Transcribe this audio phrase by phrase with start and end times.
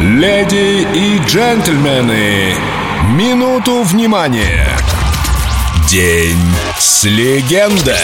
[0.00, 2.54] Леди и джентльмены,
[3.12, 4.76] минуту внимания.
[5.88, 6.36] День
[6.78, 7.94] с легендой.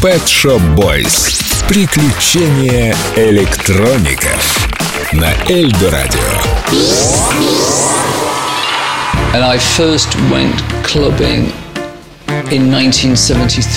[0.00, 1.42] Pet Shop Boys.
[1.66, 4.68] Приключения электроников.
[5.12, 6.20] На Эльдо Радио.
[9.34, 11.52] And I first went clubbing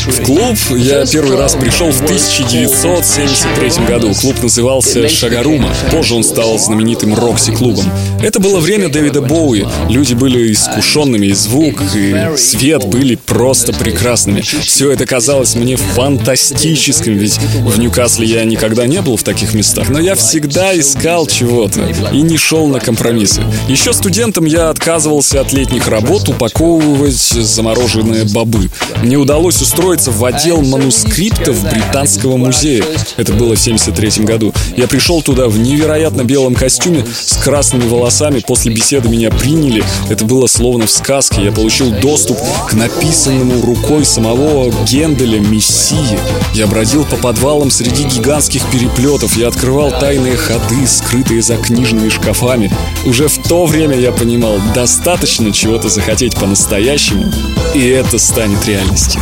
[0.07, 4.13] В клуб я первый раз пришел в 1973 году.
[4.13, 5.73] Клуб назывался Шагарума.
[5.91, 7.83] Позже он стал знаменитым Рокси-клубом.
[8.21, 9.65] Это было время Дэвида Боуи.
[9.89, 14.39] Люди были искушенными, и звук, и свет были просто прекрасными.
[14.41, 19.89] Все это казалось мне фантастическим, ведь в Ньюкасле я никогда не был в таких местах,
[19.89, 21.81] но я всегда искал чего-то
[22.13, 23.43] и не шел на компромиссы.
[23.67, 28.60] Еще студентом я отказывался от летних работ упаковывать замороженные бобы.
[29.03, 32.83] Мне удалось устроиться в отдел манускриптов Британского музея.
[33.17, 34.53] Это было в 73 году.
[34.77, 38.39] Я пришел туда в невероятно белом костюме с красными волосами.
[38.39, 39.83] После беседы меня приняли.
[40.09, 41.43] Это было словно в сказке.
[41.43, 42.37] Я получил доступ
[42.69, 46.19] к написанному рукой самого Генделя «Мессии».
[46.53, 49.37] Я бродил по подвалам среди гигантских переплетов.
[49.37, 52.71] Я открывал тайные ходы, скрытые за книжными шкафами.
[53.05, 57.31] Уже в то время я понимал, достаточно чего-то захотеть по-настоящему,
[57.73, 59.21] и это станет реальностью.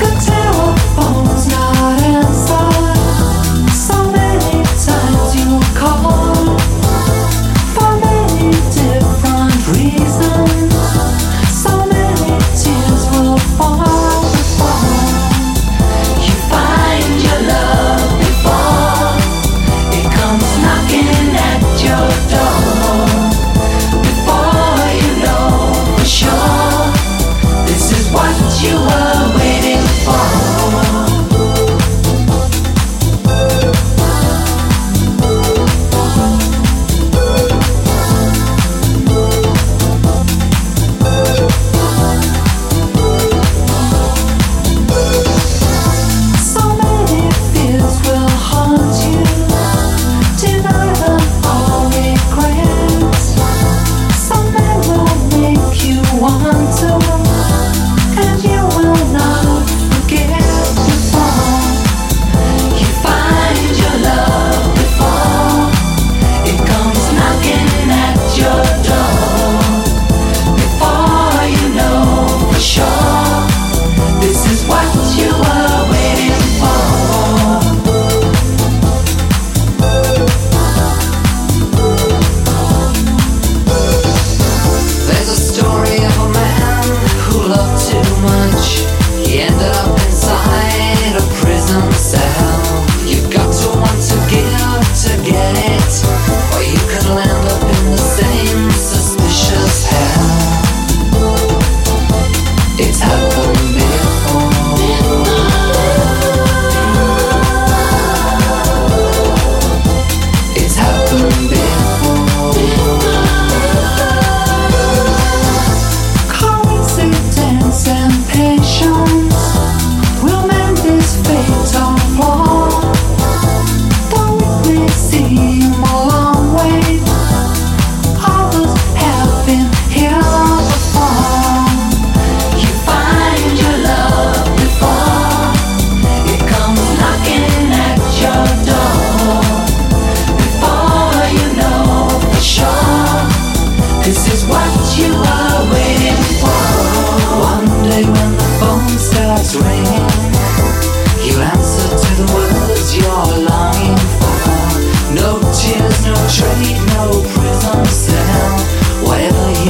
[156.31, 158.59] trade no prison cell.
[159.03, 159.69] Whatever he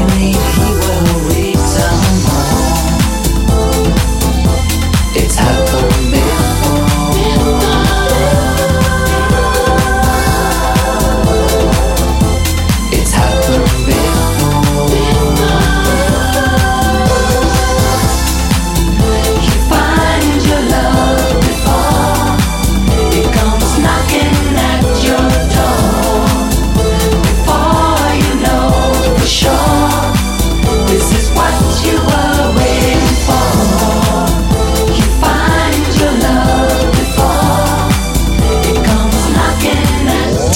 [0.82, 2.02] will return.
[5.16, 6.49] It's happened.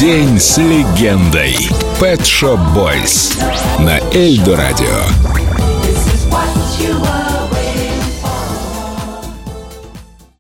[0.04, 1.56] День с легендой.
[1.98, 3.42] Pet Shop Boys
[3.80, 5.00] на Эльдо Радио.
[5.82, 6.46] This is what
[6.78, 7.43] you were.